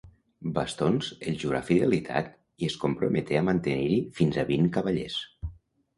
Bastons 0.53 1.09
els 1.31 1.37
jurà 1.43 1.59
fidelitat 1.67 2.31
i 2.63 2.71
es 2.71 2.79
comprometé 2.87 3.41
a 3.43 3.47
mantenir-hi 3.53 4.03
fins 4.21 4.41
a 4.45 4.51
vint 4.53 4.71
cavallers. 4.79 5.21